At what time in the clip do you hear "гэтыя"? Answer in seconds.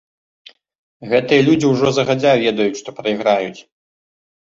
1.11-1.41